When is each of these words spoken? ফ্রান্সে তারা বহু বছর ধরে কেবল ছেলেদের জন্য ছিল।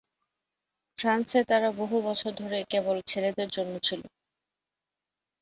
ফ্রান্সে 0.99 1.39
তারা 1.43 1.69
বহু 1.79 1.97
বছর 2.07 2.31
ধরে 2.37 2.59
কেবল 2.69 2.97
ছেলেদের 3.07 3.49
জন্য 3.49 3.73
ছিল। 3.83 4.01